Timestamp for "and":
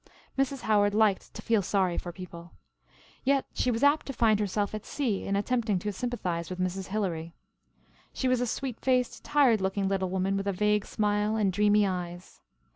11.35-11.53